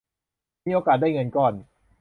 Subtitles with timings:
[0.65, 1.53] มีโอกาสได้เงินก้อน